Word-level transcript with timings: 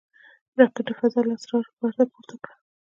راکټ 0.59 0.85
د 0.87 0.91
فضا 0.99 1.21
له 1.27 1.33
اسرارو 1.37 1.75
پرده 1.79 2.03
پورته 2.11 2.35
کړه 2.43 2.53